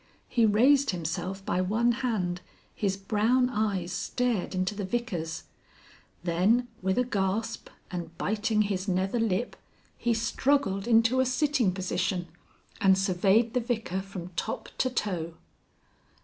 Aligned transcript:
He 0.27 0.47
raised 0.47 0.89
himself 0.89 1.45
by 1.45 1.61
one 1.61 1.91
hand, 1.91 2.41
his 2.73 2.97
brown 2.97 3.51
eyes 3.51 3.91
stared 3.91 4.55
into 4.55 4.73
the 4.73 4.83
Vicar's. 4.83 5.43
Then, 6.23 6.67
with 6.81 6.97
a 6.97 7.03
gasp, 7.03 7.69
and 7.91 8.17
biting 8.17 8.63
his 8.63 8.87
nether 8.87 9.19
lip, 9.19 9.55
he 9.99 10.15
struggled 10.15 10.87
into 10.87 11.19
a 11.19 11.25
sitting 11.27 11.71
position 11.71 12.29
and 12.79 12.97
surveyed 12.97 13.53
the 13.53 13.59
Vicar 13.59 14.01
from 14.01 14.29
top 14.29 14.69
to 14.79 14.89
toe. 14.89 15.35